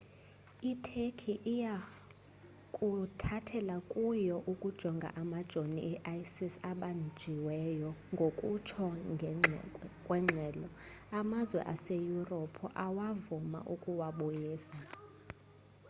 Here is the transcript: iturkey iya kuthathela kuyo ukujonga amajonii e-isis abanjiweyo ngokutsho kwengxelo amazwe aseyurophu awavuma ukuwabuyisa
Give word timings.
iturkey 0.71 1.37
iya 1.55 1.75
kuthathela 2.75 3.75
kuyo 3.91 4.35
ukujonga 4.51 5.07
amajonii 5.21 5.93
e-isis 6.13 6.55
abanjiweyo 6.71 7.89
ngokutsho 8.13 8.85
kwengxelo 10.05 10.67
amazwe 11.19 11.61
aseyurophu 11.73 12.65
awavuma 12.85 13.59
ukuwabuyisa 13.73 14.77